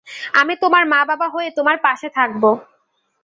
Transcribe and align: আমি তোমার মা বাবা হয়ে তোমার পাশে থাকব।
আমি 0.33 0.53
তোমার 0.63 0.83
মা 0.87 1.01
বাবা 1.09 1.27
হয়ে 1.29 1.49
তোমার 1.57 1.77
পাশে 1.83 2.07
থাকব। 2.17 2.43